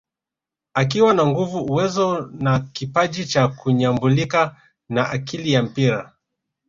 Akiwa 0.73 1.13
na 1.13 1.25
nguvu 1.27 1.57
uwezo 1.61 2.29
na 2.33 2.59
kipaji 2.59 3.25
cha 3.25 3.47
kunyumbulika 3.47 4.57
na 4.89 5.09
akili 5.09 5.51
ya 5.51 5.63
mpira 5.63 6.13